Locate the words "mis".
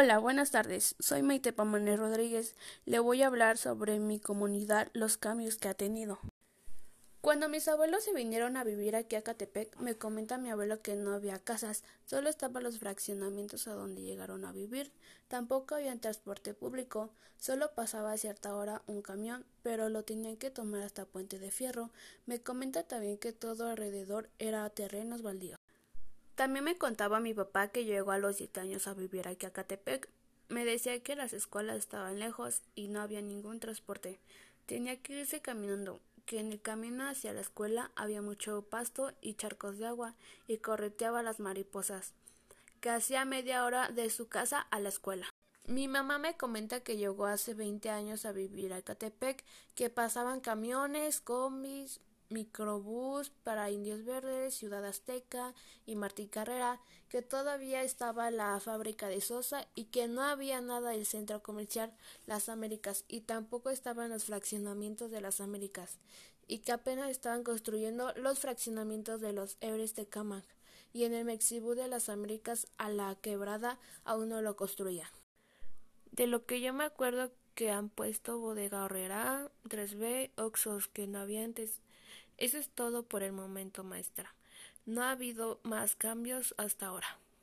7.48-7.66